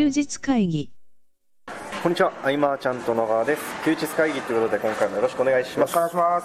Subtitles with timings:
[0.00, 0.90] 休日会議。
[2.02, 3.62] こんにちは、アイマーちゃんと野川です。
[3.84, 5.94] 休日会議ということで、今回もよろしくお願いします。
[5.94, 6.44] よろしくお願いし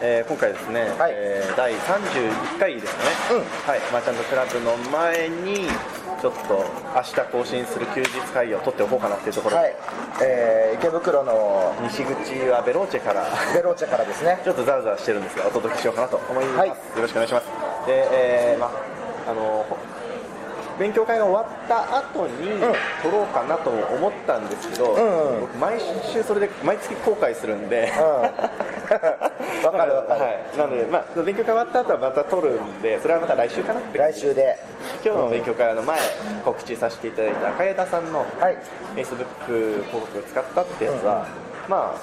[0.00, 1.12] えー今回ですね、はい。
[1.12, 5.68] えー第31回ですかね、うんはい、マーチャントクラブの前に、
[6.18, 6.64] ちょっと
[6.96, 9.56] 明日更新する休日会議を取っておこうかなっていうところ。
[9.56, 9.76] で、はい、
[10.22, 14.40] えー池袋の西口はベローチェから、ベローチェからですね。
[14.48, 16.56] ちょっとザラザラしてるんですが、お届けしようかなと思います。
[16.56, 16.68] はい。
[16.70, 17.44] よろしくお願いします。
[17.84, 18.72] で、えーま
[19.28, 19.93] ああのほ
[20.78, 22.58] 勉強会が終わった後に
[23.02, 25.40] 撮ろうかなとも思ったんですけど、んうん。
[25.40, 25.80] 僕毎
[26.12, 27.92] 週それで毎月後悔するんで、
[29.64, 30.20] わかるわかる。
[30.20, 34.58] はい、なので、まあ、勉強会終わった後はまた撮るんで、それはまた来週かなって、来週で。
[35.04, 35.98] 今日の勉強会の前、
[36.44, 38.56] 告知させていただいた赤枝さんのはい。
[38.96, 41.26] Facebook 広告を使ったってやつは、
[41.68, 41.98] まあ、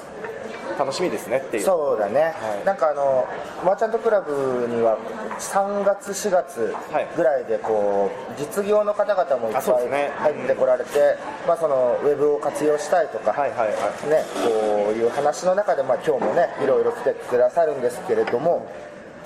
[0.77, 1.63] 楽しみですねっていう。
[1.63, 2.65] そうだね、はい。
[2.65, 3.27] なんかあの
[3.63, 4.97] マーチャントクラブには
[5.39, 7.07] 3月4月はい。
[7.15, 13.65] ぐらいでこう実業の方々もいっぱい入ってこられて、まあ、そのウェブを活用したいとか、はいはいは
[14.05, 14.09] い。
[14.09, 18.71] ね、こういう話の中で、まあ、今日もねいろいろ来てくださるんですけれども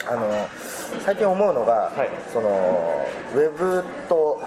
[0.08, 0.30] あの
[1.04, 2.10] 最近思うのが、はい。
[2.32, 4.42] そのウェブと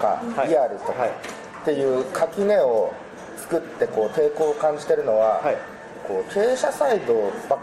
[0.00, 0.48] かはい。
[0.48, 1.10] リアルとかはい。
[1.10, 2.92] っていう垣根を
[3.36, 5.71] 作ってこう抵抗を感じてるのは、はい
[6.06, 7.14] こう経営者サイド
[7.48, 7.58] ばっ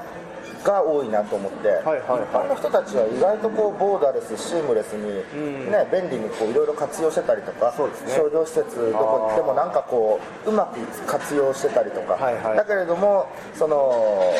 [0.64, 2.24] が多いなと思って、はいはいはい。
[2.24, 5.72] 一般の人たちは意外とこうボーダレスシームレスに、うん。
[5.72, 7.78] ね、便利にこういろいろ活用してたりとか、ね。
[8.14, 12.58] 商業施設どこ行ってもなんかこううまく活用してたりとか、はいはい。
[12.58, 14.34] だけれどもその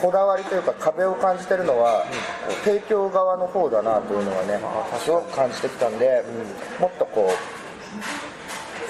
[0.00, 2.04] こだわりというか壁を感じてるのは、
[2.46, 4.60] こう提供側の方だなというのはね
[4.98, 6.22] すごく感じてきたんで、
[6.80, 8.31] もっとこう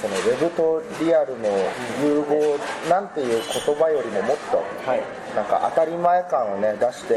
[0.03, 1.49] そのウェブとリアルの
[2.03, 2.59] 融合
[2.91, 5.03] なんていう言葉よりももっと、はい。
[5.37, 7.15] なんか当たり前感をね出して、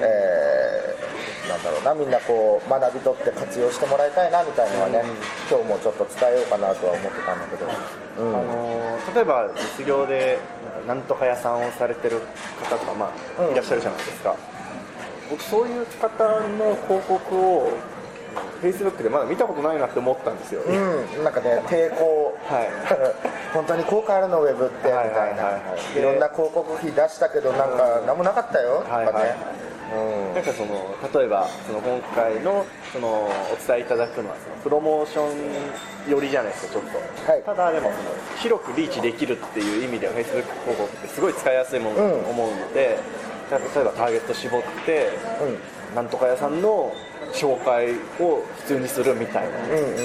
[0.00, 5.02] えーなんだろうなみんなこう学び取って活用してもらいたいなみたいのはね、
[5.50, 7.66] 今日もちょっと伝えようかなとは思ってたんだけど、
[8.22, 8.38] うん。
[8.38, 10.38] あのー例えば実業で
[10.86, 12.20] なんとか屋さんをされてる
[12.62, 13.52] 方とか、まあうん。
[13.52, 14.36] いらっしゃるじゃないですか。
[15.28, 16.24] 僕そういう方
[16.58, 17.72] の広告を
[18.62, 22.68] Facebook でまだ見たことないなって思ったんですよ、うん、なんかね抵抗、はい。
[23.52, 24.88] 本当に効果あるのウェブって。
[24.88, 25.10] みたいな、はい。
[25.10, 25.58] はいはいは
[25.94, 25.98] い。
[25.98, 28.78] いろんな広告費出したけどなんか何もなかったよ。
[28.78, 29.12] とかね、はい。
[29.12, 29.36] はい
[29.92, 30.34] うん。
[30.34, 33.28] なんかその例えばその今回のそのお
[33.66, 35.30] 伝えいただくのはそのプロモーション
[36.08, 37.42] 寄りじゃないですかちょっと、はい。
[37.42, 42.98] ただでもその広くリーチできるっていう意味では Facebook 広告ってすごい使いやすいものだと思うので、
[43.50, 45.10] 例えばターゲット絞って、
[45.94, 46.92] なんとか屋さんの
[47.32, 49.50] 紹介を普通にするみたいな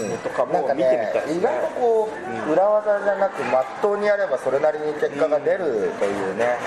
[0.10, 1.38] のとかも見てみねたいですね。
[1.40, 2.10] 意外とこ
[2.48, 6.58] う、裏技じゃなくまっとうにやればそれなりに結果が出るというね、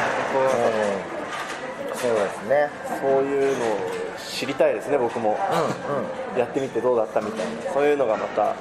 [1.92, 1.98] うん。
[1.98, 2.70] そうですね。
[3.00, 3.78] そういうのを
[4.18, 5.38] 知りたいですね僕も、
[6.36, 7.72] やってみてどうだったみたいな。
[7.72, 8.54] そういうのがまた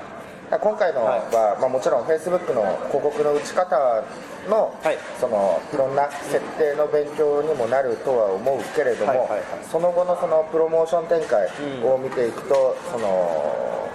[0.50, 1.28] 今回のは、
[1.60, 4.04] まあ、もちろん Facebook の広告の打ち方
[4.48, 4.98] の,、はい。
[5.20, 9.44] そのいろんな設定の勉強にもなるとは思うけれども、はいはいはい。
[9.70, 11.52] その後のそのプロモーション展開
[11.84, 13.90] を見ていくと、その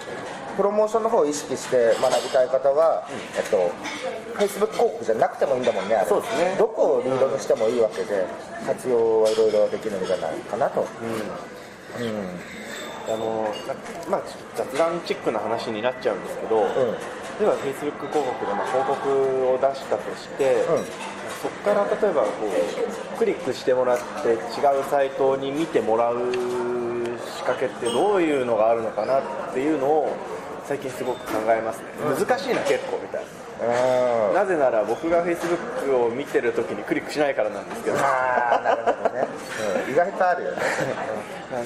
[0.55, 3.71] プロモーションの方を意識して学びたい方は、えっと、
[4.37, 6.55] Facebook 広告じゃなくてもいいんだもんねそうですね。
[6.59, 8.27] どこをリードにしてもいいわけで
[8.67, 10.85] 活用はいろいろできるんじゃないかなと、
[13.07, 13.75] あのな
[14.09, 14.21] まあ、
[14.55, 20.85] 雑談チックな話になっちゃうんですけど、例えば Facebook 広告でまあ広告を出したとして、うん。
[21.43, 22.29] そこから例えばこ
[23.15, 24.37] うクリックしてもらって違う
[24.89, 26.31] サイトに見てもらう
[27.19, 30.15] 仕掛けってどういうのがあるのかなっていうのを
[30.63, 31.85] 最近すごく考えますね、
[32.17, 33.42] 難しいな結構みたいな。
[33.63, 37.97] うんなぜなら僕が Facebook を見てるときにクリックしないからなんですけど。
[37.97, 39.27] ああなるほどね、
[39.87, 40.57] うん意外とあるよね。
[41.53, 41.57] あ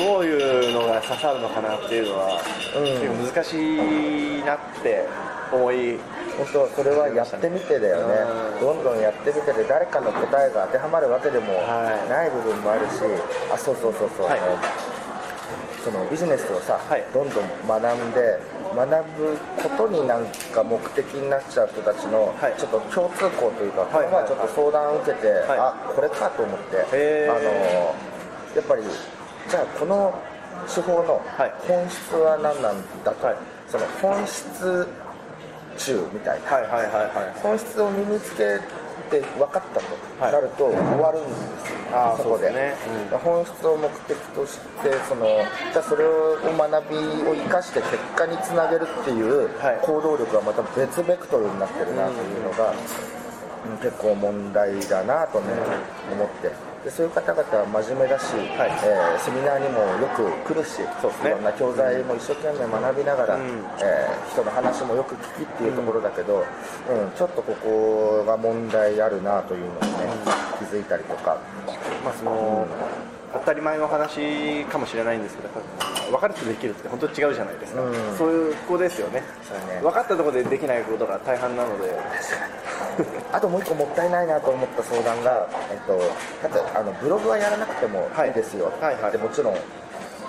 [0.00, 2.40] のどういうのが刺さるのかなっていうのは、
[2.76, 2.84] うん。
[2.84, 5.04] 結構難しいなって
[5.50, 5.98] 思い
[6.36, 8.14] 本当それはやってみてだよね。
[8.54, 8.60] うん。
[8.60, 12.08] どんどんやってみてで誰かの答えが当てはまるわけでもはい。
[12.08, 13.02] ない部分もあるし。
[13.52, 14.40] あそうそうそうそう、はい
[15.84, 17.04] そのビジネスをさ、はい。
[17.12, 18.38] どんどん学んで
[18.74, 22.54] 学ぶことになんか目的になっちゃう人たちの、はい。
[22.58, 25.30] ちょっと共通項というか、はいこの前ちょっと相談を受けて、い。
[25.58, 27.42] あこれかと思って、あの
[28.56, 28.82] やっぱり
[29.48, 30.14] じゃあこの
[30.66, 31.52] 手法のはい。
[31.66, 33.36] 本質は何なんだと、はい。
[33.68, 34.88] その本質
[35.78, 36.50] 中みたいな。
[36.50, 37.40] はいはいはいはい。
[37.42, 38.58] 本質を身につけ
[39.08, 39.86] て分かったと
[40.20, 41.34] はいなると終わるんで
[41.64, 42.46] すよ、あーそこで。
[42.48, 43.18] そうですね。
[43.24, 45.26] 本質を目的としてその
[45.72, 46.96] じゃあそれを学び
[47.28, 49.78] を生かして結果につなげるっていうはい。
[49.82, 53.76] 行動力がまた別ベクトルになってるなというのが、うん。
[53.78, 55.46] 結構問題だなとね、
[56.12, 56.50] 思って。
[56.84, 58.70] でそういう方々は真面目だし、はい。
[58.84, 61.30] えーセミナーにもよく来るしそうですね。
[61.30, 63.42] いろんな教材も一生懸命学びながら、うん。
[63.80, 67.10] えー人の話もよく聞きっていうところだけど、うん。
[67.16, 70.12] ちょっとここが問題あるなというのにね、
[70.58, 71.38] 気づいたりとか。
[72.04, 72.66] まあその
[73.32, 75.48] 当たり前の話かもしれないんですけど
[76.10, 78.16] 分かるとできるって本当に違うじゃないですか、うん。
[78.16, 79.20] そういう子ですよね。
[79.20, 79.80] ね。
[79.82, 81.92] 分かったところでできないことが大半なので。
[83.32, 86.00] あともう一個もったいないなと思った相談が、えっと、
[86.74, 88.94] あのブログはやらなくてもいいですよ、はい。
[88.94, 89.02] はい。
[89.02, 89.12] はい。
[89.12, 89.54] でもちろん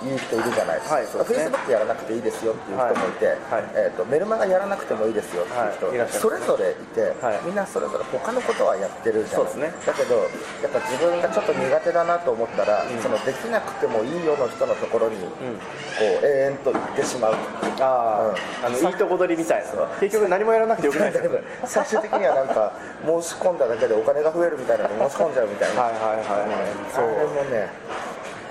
[0.02, 7.40] 言う人いるじゃないですか、フェイスブックやらなくていいですよっていう人もいて、はいえっとメルマガやらなくてもいいですよっていう人、はいいそれぞれいて、はい。
[7.44, 9.42] みんなそれぞれ他のことはやってるじゃない。
[9.42, 9.72] そうですね。
[9.86, 10.16] だけど
[10.62, 15.30] やっぱ自分がちょっと苦手だなと思ったら、そのできなくてもいいよの人のところに、こ
[16.00, 17.34] う永遠と行ってしまう。
[17.80, 18.32] あ
[18.62, 19.86] あ、あのいいとこ取りみたいな。
[20.00, 21.38] 結局何もやらなくてよくないですか
[21.84, 22.72] 最終的にはなんか
[23.04, 25.82] 申し込んだだけでお金が増えるみたいなの申し込んじゃうみたいな。
[25.82, 26.50] はいはいはいはい。
[26.92, 27.68] それもね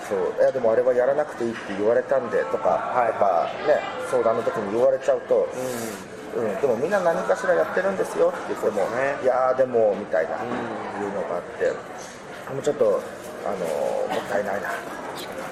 [0.10, 3.78] そういやでもあれはやらなくていいって言われたんでとか、はいやっぱね
[4.10, 5.48] 相談の時に言われちゃうと、
[6.36, 6.62] うん。
[6.62, 9.22] でもみんな何かしらやってるんですよって言っても、ね。
[9.22, 10.50] いやーでもみたいな、い
[11.06, 11.70] うのがあって
[12.52, 13.02] もうちょっと
[13.46, 14.70] あのーもったいないな。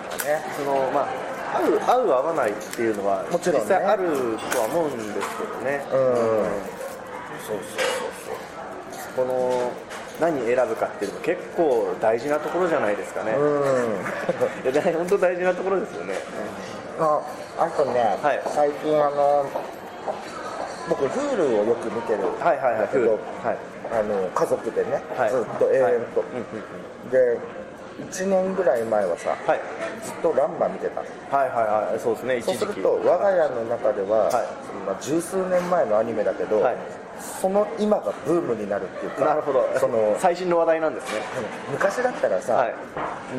[0.10, 0.42] とね。
[0.58, 3.62] そのまあ合う合う合わないっていうのはもちろんね。
[3.62, 4.10] 実際ある
[4.52, 5.98] とは思うんですけどね、うん。
[7.46, 8.10] そうそうそう
[9.16, 9.26] そう。
[9.28, 9.72] この
[10.20, 14.66] 何選ぶかっていうのも結構大事なところじゃないですかね、うん。
[14.72, 16.16] いやだい本当大事なところですよね、
[17.00, 17.22] あ
[17.60, 18.42] あとね、はい。
[18.48, 19.46] 最近あの
[20.90, 23.58] 僕 Hulu をよく見てるんはいはいはいだけど、はい。
[23.92, 25.30] あの家族でね、はい。
[25.30, 25.94] ずっと永遠と、はい。
[25.94, 26.02] うん
[26.40, 27.10] うん。
[27.10, 27.40] で
[27.98, 29.62] 1年ぐらい前はさ、はい。
[30.06, 31.08] ずっとランマ見てたの。
[31.32, 34.34] はいはいはいそうですね一そうすると我が家の中では、はい。
[34.86, 36.78] まあ、十数年前のアニメだけど、はい。
[37.42, 39.66] その今がブームになるっていうかなるほど。
[39.80, 41.22] その最新の話題なんですね。
[41.72, 42.76] 昔だったらさ、はい。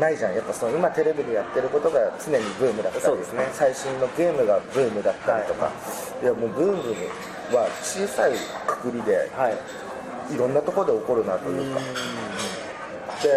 [0.01, 0.35] ないじゃん。
[0.35, 3.49] やっぱその今テレビでやってることが常にブームだったりそうですね。
[3.53, 5.71] 最新のゲームがブームだったりとか、
[6.21, 8.33] い、やもうブームは小さい
[8.67, 10.35] くくりではい。
[10.35, 11.81] いろんなところで起こるなというか。
[13.23, 13.29] で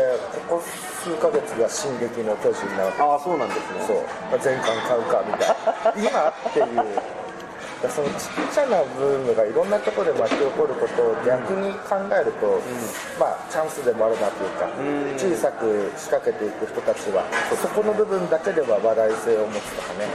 [0.47, 0.63] ここ
[1.03, 3.85] 数ヶ月が「進撃の巨人」なああそうなんですね。
[3.87, 3.97] そう。
[4.29, 6.09] まあ全巻買うかみたいな。
[6.09, 7.21] 今っていう。
[7.89, 12.61] そのちっちゃなブームがいろんなところで巻き起こることを逆に考えると、
[13.19, 15.17] まあチャンスでもあるなというか、ん。
[15.17, 17.23] 小さく仕掛けていく人たちは
[17.59, 20.05] そこの部分だけでは話題性を持つとかね、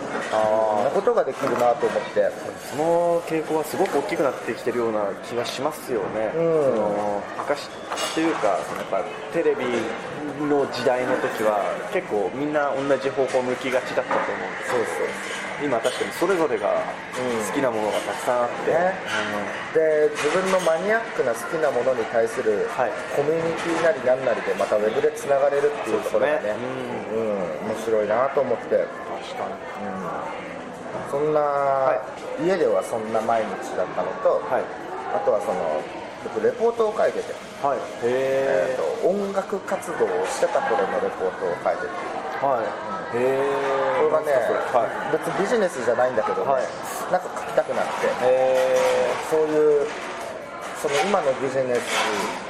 [0.00, 0.05] うん
[0.84, 2.56] なことができるなと思って。
[2.70, 6.42] その傾向はすごく大きくなってきてるような気がしますよね、うん。
[6.64, 7.68] その昔
[8.14, 9.64] というかそのやっぱテレビ
[10.46, 11.62] の時代の時は
[11.92, 16.68] 結構みんな同じ方向向きがちだったと思うんですそう今確かにそれぞれが
[17.16, 18.92] うん好きなものがたくさんあって、ね。
[19.72, 22.92] で自分のマニアックな好きなものに対するはい。
[23.16, 26.52] コミュニティなりなんなりでまたウェブでつながれるっていうところがね。
[26.52, 26.56] ね。
[27.14, 28.84] うん、面白いなと思って、うん、
[29.22, 29.54] 確かに。
[31.10, 31.94] そんな、
[32.42, 34.64] 家ではそんな毎日だったのと、はい。
[35.14, 35.80] あとはその
[36.24, 37.32] 僕レポートを書いてて、
[37.62, 37.78] はい。
[37.78, 41.92] へえーと音楽活動をしてた頃のレポートを書いてて。
[42.42, 42.66] えはい。
[43.16, 43.48] へえ
[43.96, 44.32] これがね、
[44.74, 45.16] はい。
[45.16, 46.64] 別にビジネスじゃないんだけどね、はい。
[47.12, 48.10] なんか書きたくなって。
[48.26, 48.74] へ
[49.30, 49.86] そういう
[50.82, 52.45] その今のビジネス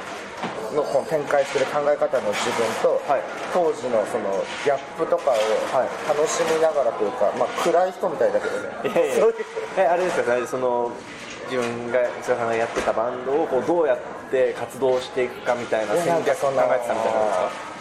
[0.73, 3.21] のこの展開する考え方の自分と、はい。
[3.53, 5.33] 当時のそのギャップとかを
[5.71, 5.89] はい。
[6.07, 8.69] 楽しみながらというか、まあ、暗い人みたいだけどね。
[8.83, 9.35] えいやいやそういう
[9.77, 10.91] えあれですかねその
[11.49, 13.97] 自分が菅さんがやってたバンドをこうどうやっ
[14.29, 17.13] て活動していくかみたいな戦略考えてたみたい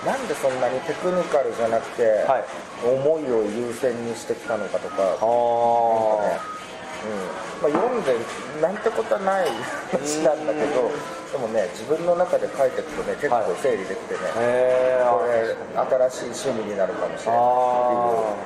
[0.04, 2.44] ななんでそんなにテクニカルじゃなくて、はい。
[2.84, 6.55] 思いを優先にしてきたのかとか、あねうん
[7.62, 8.16] まあ、読んで
[8.60, 9.48] なんてことはない
[9.90, 10.90] 話なんだけど、
[11.32, 14.20] でもね自分の中で書いていくとね結構整理できてね、
[15.08, 15.56] これ
[16.10, 18.36] 新しい趣味になるかもしれないこ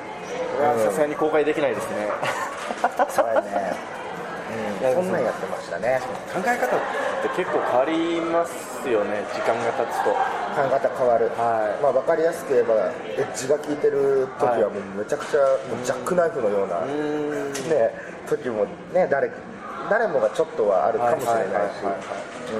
[0.59, 2.07] れはさすがに公開できないですね。
[3.09, 3.75] それね、
[4.87, 5.99] うん、そんなんやってましたね。
[6.33, 6.79] 考え方っ
[7.21, 10.11] て結構変わりますよね時間が経つと。
[10.51, 11.83] 考え方変わる、はい。
[11.83, 15.39] まあ、分かりやすく言えばエッジが効いてる時はもうめちゃくちゃ
[15.85, 17.93] ジャックナイフのような、うね、
[18.27, 19.31] 時もね誰
[19.89, 21.83] 誰もがちょっとはあるかもしれないし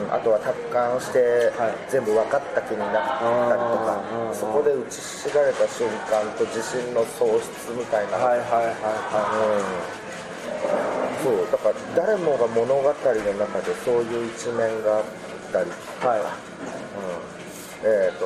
[0.09, 1.75] あとは達観してはい。
[1.91, 4.03] 全部分かった気になったりとか
[4.33, 8.75] そこで打ちひしがれた瞬間と自信の喪失みたいな、はいはいはい
[9.11, 9.63] はう
[11.19, 15.03] ん、そうだから誰もが物語の中でそういう一面があっ
[15.51, 16.19] たり、いはい。
[16.19, 17.41] うん。
[17.83, 18.25] えー、と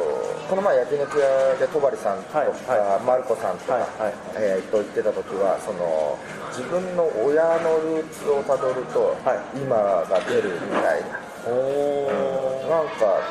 [0.49, 4.13] この前焼肉屋で戸張さんとか、はいはマルコさんとか、はいはい。
[4.37, 6.17] えーと言ってた時はその
[6.53, 9.41] 自分の親のルーツをたどると、はい。
[9.57, 9.73] 今
[10.05, 11.17] が出るみたいな。
[11.49, 13.21] おおなんか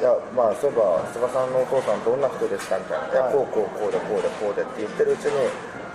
[0.00, 3.32] いやまあそういえば菅さんのお父さんどんな人でしたみたいな、はい。
[3.32, 5.36] こうこうこうでこうでこうでって言ってるうちに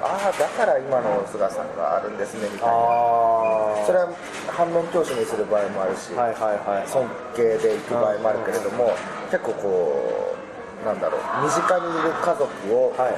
[0.06, 2.74] ああだから今の菅さんがあるんですねみたいな。
[2.74, 4.12] あそれは
[4.54, 6.88] 反面教師にする場合もあるし、はいはいはい。
[6.88, 8.94] 尊敬でいく場合もあるけれども、
[9.32, 10.33] 結構こう
[10.84, 13.16] なんだろう身近にいる家族を、はい。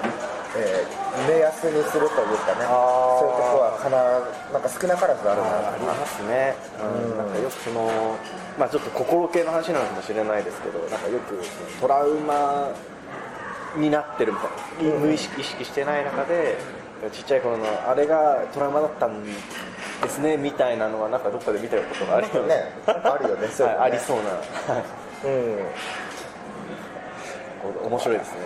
[0.57, 4.19] えー目安にするというかねそういうとこはかな
[4.51, 8.17] なんか少なからずあるなありますね、うん、なんかよくその、
[8.59, 11.39] まあ、ちょっと心系の話なのかもしれないですけどなんかよく
[11.79, 12.71] トラウマ
[13.77, 14.47] になってるみた
[14.83, 16.57] いな、無意識意識してない中で
[17.11, 19.31] ちっちゃい頃のあれがトラウマだったんで
[20.09, 23.65] すねみたいなのはなんかどっかで見たことがあるよねあるよねね。
[23.65, 24.29] はいありそうな、
[24.73, 24.83] はい。
[25.25, 25.65] うん
[27.83, 28.39] 面白いですね。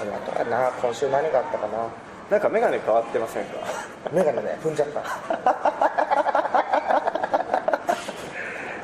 [0.00, 1.88] あとはな今週何があったかな。
[2.30, 3.56] なんか眼鏡変わってませんか？
[4.12, 5.00] 眼鏡ね踏んじゃった。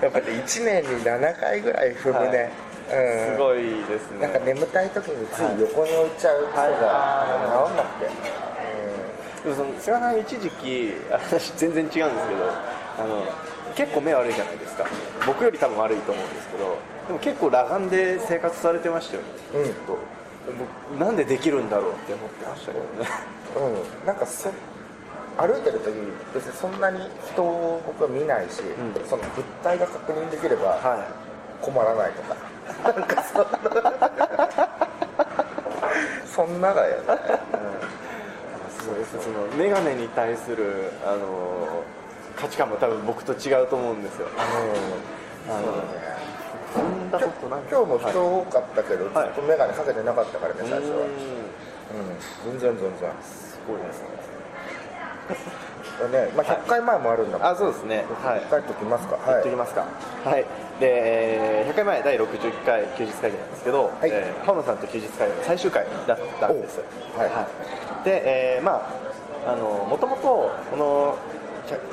[0.02, 2.52] やっぱり1年に7回ぐらい踏むね、
[2.90, 3.34] うん。
[3.34, 4.18] すごいですね。
[4.20, 7.26] なんか眠たい時につい横に置いちゃう癖が
[7.66, 8.10] 治んなくて、
[9.42, 12.50] でもその菅さん一時期私全然違うんですけど
[12.98, 13.24] あの
[13.74, 14.84] 結構目悪いじゃないですか
[15.26, 16.78] 僕より多分悪いと思うんですけど
[17.08, 19.22] でも結構裸眼で生活されてましたよ。
[19.22, 19.64] ねうん。
[19.64, 19.98] ずっと。
[20.90, 23.10] 僕なんでできるんだろうって思ってましたけどね。
[23.56, 23.74] うん。
[23.74, 24.50] うん、なんかそ
[25.38, 25.92] 歩いてる時
[26.34, 27.00] 別にそんなに
[27.32, 29.08] 人を僕は見ないし、ん。
[29.08, 31.06] その物体が確認できればは
[31.60, 32.36] 困らないとか、
[32.92, 34.76] なんかそんな。
[36.36, 37.16] そんなだよね、い
[38.78, 41.82] すごいですその眼鏡に対するあの
[42.36, 44.26] 価値観も多分僕と違うと思うんですよ。
[44.26, 45.15] うん、
[45.48, 45.84] あの
[46.74, 49.32] そんなことない今日も人多かったけど、はい。
[49.32, 52.50] ずっと眼鏡かけてなかったからね最初は、うん。
[52.50, 53.10] うん、全然全然。
[53.22, 54.08] すごいですね。
[56.12, 58.04] ねまあ、100回前もあるんだもん、あそうですね。
[58.22, 58.40] はい。
[58.40, 59.18] 1回ときますか？
[59.26, 59.86] 言っときますか。
[60.24, 60.42] はい。
[60.42, 60.46] で、
[60.82, 64.10] えー100回前第61回休日会議なんですけど、はい。
[64.12, 66.80] えー浜野さんと休日会議の最終回だったんです。
[67.16, 67.30] おはい。
[68.04, 68.22] で、
[68.56, 68.82] えーま
[69.46, 71.16] ああのもともとこの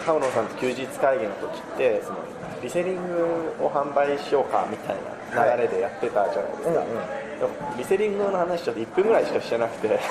[0.06, 2.18] 浜野さんと休日会議の時ってその
[2.64, 4.98] リセリングを販売しようかみたい
[5.36, 10.00] な流れでやってたじゃないですか、うんうんでもリセリングの話ちょっと1分ぐらいしかしてなくて。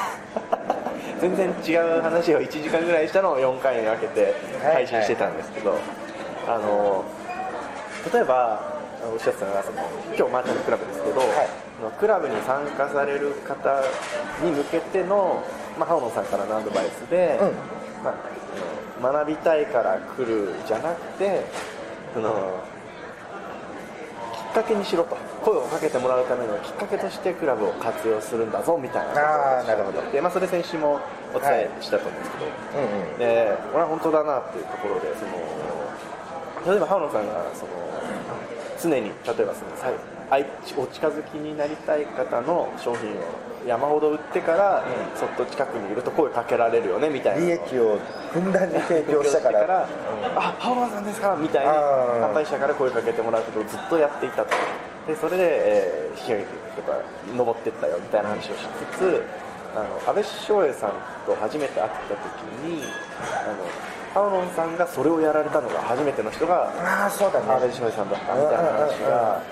[1.21, 5.79] 全然違う話を1時間ぐらいしたのを4回に分けて配信してたんですけど、
[6.49, 7.05] あの
[8.13, 8.61] 例えば
[9.13, 9.79] おっしゃってたのがその
[10.17, 11.25] 今日マーチャントクラブですけど、い。
[11.79, 13.83] そのクラブに参加される方
[14.45, 15.45] に向けての、
[15.79, 17.49] まあ、浜野さんからのアドバイスで、うん。
[18.03, 21.45] まあ学びたいから来るじゃなくて
[22.15, 22.63] その
[24.33, 25.17] きっかけにしろと。
[25.43, 29.59] 声をかけてもらうためのきっかけとしてクラブを活用するんだぞみたいな。
[29.59, 30.01] あーなるほど。
[30.13, 31.01] で、まあ、それ先週も
[31.35, 33.19] お伝えしたと思うんですけど、うんうん。
[33.19, 37.73] でこれは本当だなっていうところでその例えば浜野さんがその
[38.83, 39.95] 常に例えばそのさい
[40.31, 40.47] 愛
[40.77, 43.15] お近づきになりたい方の商品を
[43.67, 44.85] 山ほど売ってから、
[45.15, 47.47] そっと近くにいると声かけられるよねみたいな。
[47.47, 47.97] 利益を
[48.33, 49.89] ふんだんに提供したから。
[50.35, 52.31] あ浜野さんですかみたいにあー。
[52.33, 54.51] 販売者から声かけてもらうことをずっとやっていたと。
[55.07, 57.01] でそれで、えー引き上げてとか
[57.37, 59.25] 登っていったよみたいな話をしつつ
[59.75, 60.93] あの安倍翔英さん
[61.27, 62.83] と初めて会った時に
[63.23, 63.65] あの
[64.15, 69.43] 浜野さんがそれをやられたのが初めての人がああそうだ安倍ね翔英さんだったみたいな話が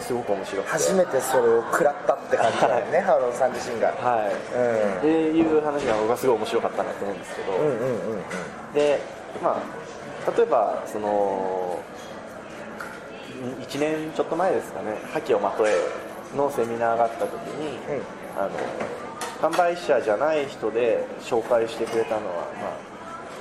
[0.00, 0.70] すごく面白くて。
[0.72, 3.88] 初めてそれを食らったって感じだよね ハロンさん自身が。
[3.88, 4.98] はい。
[4.98, 8.72] っていう話が僕はすごい面白かったなと思うんですけど、うんうんうんうん。
[8.74, 9.00] で
[9.42, 11.78] まあ例えばその
[13.60, 15.72] 1年ちょっと前ですかね「覇気をまとえ」
[16.36, 18.02] のセミナーがあった時に、うん。
[18.36, 18.50] あの
[19.40, 22.22] 販売者じゃない人で紹介してくれたのは、
[22.60, 22.93] まあ、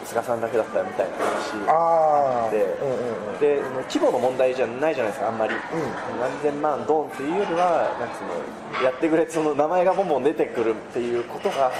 [0.06, 3.40] 菅さんだけだったみたいな話ああで,、うんうんうん。
[3.40, 5.54] で規模の問題じゃないじゃないですかあんまり、
[6.20, 8.10] 何千万ドンっていうよりはなん
[8.80, 11.72] のやってくれその名前がボンボン出てくるっていうことが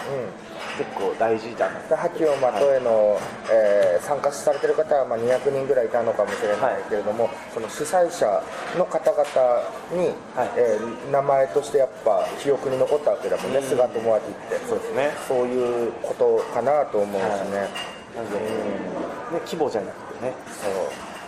[0.78, 3.18] 結構大事だなで覇気をまとえの、
[3.52, 8.44] えー参加されてる方はまあ200人ぐらいいたのかもしれないけれども、その主催者
[8.78, 9.24] の方々
[9.94, 10.50] に、はい。
[10.58, 13.64] えー名前としてやっぱ記憶に残ったわけだもんね、うん。
[13.64, 14.58] 菅智明って。
[14.68, 15.12] そうですね。
[15.28, 17.68] そういうことかなと思うしね、
[18.16, 18.46] なんで、ね、
[19.46, 20.34] 規模じゃなくてね。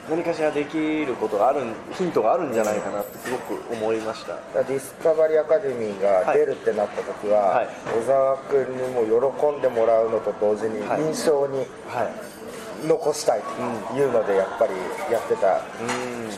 [0.09, 1.61] 何かしらできることがある
[1.97, 4.37] ヒントがあるんじゃないかなってすごく思いました。
[4.63, 7.67] ディスカバリーアカデミーが出るってなった時は、はい。
[7.91, 9.01] 小沢君にも
[9.31, 11.01] 喜んでもらうのと同時にはい。
[11.01, 12.35] 印象にはい。
[12.87, 14.73] 残したいというのでやっぱり
[15.11, 15.61] やってたう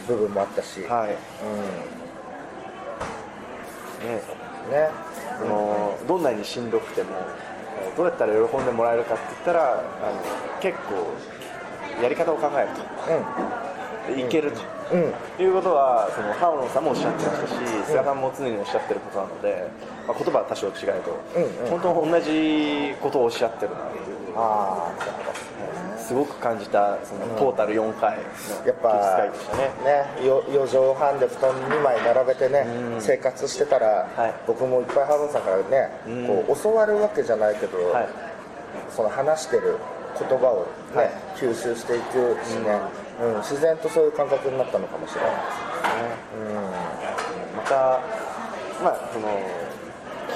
[0.07, 1.09] 部分もあったし、んはい。
[1.09, 1.17] ね
[4.65, 4.89] うん、ね。
[5.39, 7.46] そのどんなにしんどくてもえー
[7.95, 9.81] どうやったら喜んでもらえるかって言ったらあの
[10.61, 11.07] 結構
[12.01, 12.67] やり方を考える
[14.09, 14.15] うん。
[14.15, 14.61] といけると、
[14.93, 15.13] うん。
[15.37, 19.67] ということはそのハオロンさんもおっしゃってましたし菅さんも常におっしゃってることなので、
[20.07, 21.69] まあ、言葉は多少違えど、うんうん。
[21.79, 24.17] 本当に同じことをおっしゃってるなっていう。
[24.37, 24.91] あ
[26.07, 28.23] すごく感じたそのトータル4回の
[28.65, 30.23] やっぱ技術会議でしたね。
[30.23, 32.59] ねよ4畳半で布団2枚並べてね、
[32.93, 33.01] うん。
[33.01, 34.33] 生活してたら、はい。
[34.47, 36.27] 僕もいっぱいハロンさんからね、うん。
[36.27, 38.07] こう教わるわけじゃないけど、はい。
[38.89, 39.75] その話してる
[40.17, 41.11] 言葉を、ねはい。
[41.35, 42.79] 吸収していくしね、
[43.19, 43.37] うん。
[43.43, 45.31] 自然とそういう感覚になったのかもしれない
[47.57, 47.99] また
[48.81, 49.27] まあその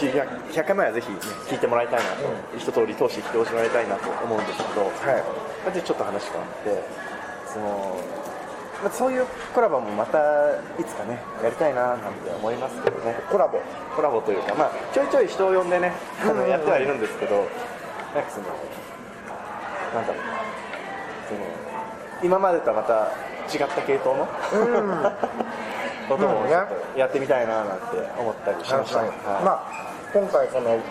[0.08, 1.17] 100, 100回前はぜひ、ね、
[1.48, 5.81] 聞いてもらいたいなと、一通り通して聞いてもらいたいなと思うんですけど、はい。
[5.81, 6.84] ちょっと話変わって
[7.53, 8.00] その、
[8.81, 10.17] まあ、そういうコラボもまた
[10.79, 13.15] いつかねやりたいななんて思いますけどね。
[13.29, 13.62] コラボ。
[13.96, 15.91] コラボというか、まあ、ちょいちょい人を呼んでね
[16.24, 17.36] あのやってはいるんですけど、
[18.15, 18.48] なんかその
[19.93, 20.24] なんだろう
[21.27, 21.39] その
[22.24, 23.12] 今までとはまた
[23.53, 24.25] 違った系統の、
[26.08, 26.46] ことをうん。
[26.50, 29.17] ねちょっとやってみたいななんて思ったりしました、はいはい。
[29.43, 30.82] まあ今回その、はい。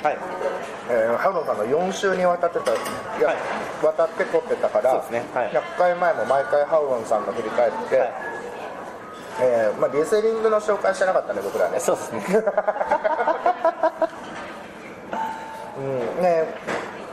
[0.90, 2.74] えーハロンさんの4週にわたってたい
[3.20, 3.36] や、はい。
[3.82, 5.22] 渡って撮ってたからそうですね。
[5.34, 5.50] はい。
[5.50, 8.12] 100回前も毎回ハロンさんが振り返って、はい。
[9.42, 11.78] えーまあ、リスリングの紹介してなかったね僕らね。
[11.80, 12.22] そうですね。
[15.78, 15.80] う
[16.20, 16.22] ん。
[16.22, 16.44] ね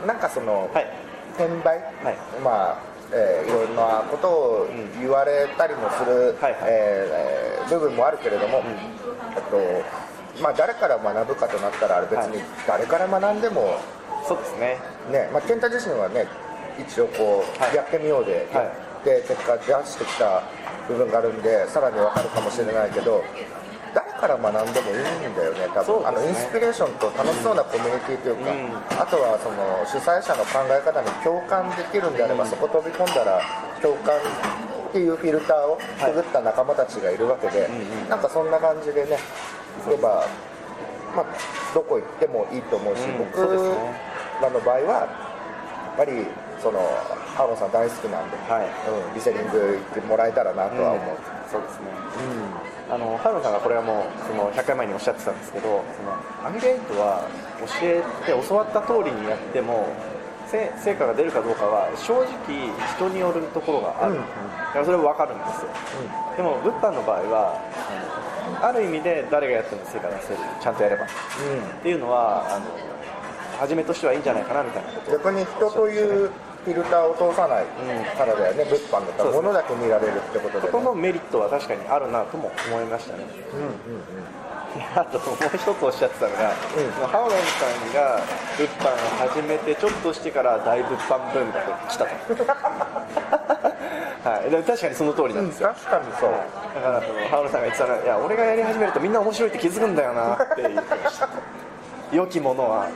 [0.06, 0.86] なんかその、はい。
[1.36, 2.16] 転売、はい。
[2.42, 2.76] まあ、
[3.12, 4.66] えーいろんなことを
[5.00, 6.62] 言われたりもする、はいはい。
[6.66, 8.62] えーえー部分もあるけれども、
[9.36, 9.58] えっと
[10.40, 13.78] まあ、誰から学ぶかとなったらあれ別に誰から学んでも、
[14.26, 14.78] そうですね。
[15.10, 16.26] ねまあ、健太自身はね
[16.78, 17.74] 一応こう、はい。
[17.74, 18.64] やってみようで、はい。
[18.64, 20.42] やって結果出してきた
[20.88, 23.22] 部分があるんでさらに分かるかもしれないけど
[23.94, 29.00] 誰から学んでもいいんだよね多分、あのインスピレーションと楽しそうなコミュニティというか、うん。
[29.00, 33.40] あとはその主催者の考え方に共感できるんであれば、そこ飛び込んだら
[33.80, 37.68] 共感っていうフィルターをくぐった仲間たちがいるわけで、
[38.08, 39.18] なんかそんな感じでね
[39.86, 40.26] 言えば、
[41.14, 41.26] まあ、
[41.74, 43.18] どこ行ってもいいと思うし、うん。
[43.18, 43.38] 僕
[44.42, 45.06] らの場合はや
[45.94, 46.26] っぱり
[46.62, 46.80] その
[47.34, 48.66] ハロンさん大好きなんで、はい。
[49.08, 51.16] うん、リセリング行ってもらえたらなとは思う、
[51.50, 51.86] そうですね。
[52.90, 57.28] あのハルノさんがこれはもうその100回前におっしゃってたんですけどそのアフィリエイトは
[57.60, 59.92] 教えて教わった通りにやっても
[60.48, 64.24] せ成果が出るかどうかは正直人によるところがある、うん
[64.84, 65.72] それは分かるんですよ、
[66.36, 67.56] でも物販の場合は
[68.62, 71.04] ある意味で誰がやっても成果出せるちゃんとやれば。
[71.04, 71.08] っ
[71.82, 72.64] ていうのはあの
[73.58, 75.10] 初めとしてはいいんじゃないかなみたいなこと。
[75.10, 76.30] を逆に人という
[76.64, 77.64] フィルターを通さない
[78.16, 79.24] からだよね、物販だったら。
[79.24, 83.24] そうですね物だけ見られるってことで、ね、そこのメリットは確かにあるなとも思いましたね。
[83.54, 83.72] うんうんうん。
[84.94, 87.08] あともう一つおっしゃってたのが、うん。
[87.08, 88.20] ハオロンさんが
[88.58, 92.10] 物販を始めてちょっとしてから大物販ブームが来たと、
[94.28, 96.30] はい、確かにその通りなんですよ、確かにそう、
[96.74, 101.28] だからそのハオロンさんが言ってたのは、いや俺がやり始めるとみんな面白いって気づくんだよなって言ってました。
[102.12, 102.88] 良きものは。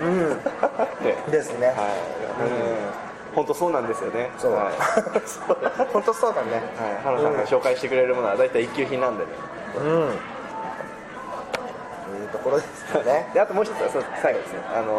[0.00, 0.40] うん。
[1.30, 3.34] ですね、はい、うん。
[3.34, 4.30] 本当そうなんですよね。
[4.38, 4.54] そう。
[4.54, 4.72] はい、
[5.92, 6.52] 本当そうだね。
[6.52, 6.62] はい、
[7.04, 9.30] ハオロンさんが紹介してくれるものは大体一級品なんでね。
[9.76, 9.82] うん。
[9.82, 9.86] と
[12.16, 13.30] いうところですよね。
[13.34, 14.60] であともう一つは最後ですね。
[14.74, 14.98] あの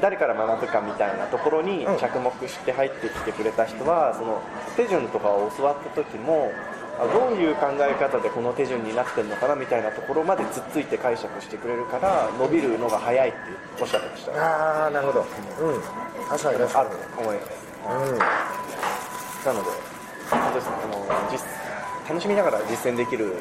[0.00, 1.98] 誰から学ぶかみたいなところにうん。
[1.98, 4.40] 着目して入ってきてくれた人は、その
[4.76, 6.52] 手順とかを教わった時も
[6.98, 13.38] あどういう考え方でこの手順になってるのかなみたいなところまでつっついて解釈してくれるから伸びるのが早いって
[13.80, 14.32] おっしゃってました。
[14.32, 15.20] ああなるほど。
[15.60, 15.80] うん。
[16.28, 17.70] 確かに確かにあると思います。
[17.88, 18.18] うん。
[18.18, 19.70] なので
[20.30, 21.40] 本当ですねあの実
[22.08, 23.34] 楽しみながら実践できる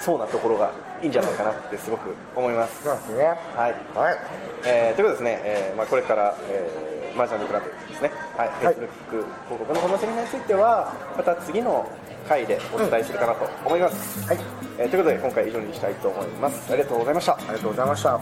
[0.00, 0.72] そうなところが
[1.04, 3.24] いいんじゃないかなってすごく思います、そうですね。
[3.24, 3.74] はい。
[3.94, 4.16] はい。
[4.64, 8.74] えーということですね、えーまあ、これから、えー、マージャンズクラブですね、はい、はい。
[8.74, 11.86] Facebook 広告のこのセミナーについては、また次の
[12.26, 14.26] 回でお伝えするかなと思います。
[14.26, 14.38] はい。
[14.78, 16.72] えーということで、今回は以上にしたいと思います。
[16.72, 17.34] ありがとうございました。
[17.34, 18.20] ありがとうございました。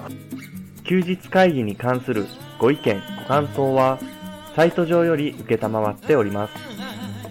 [0.83, 2.27] 休日会議に関する
[2.59, 4.01] ご意見、ご感想は、
[4.57, 6.82] サイト上より受けたまわっております。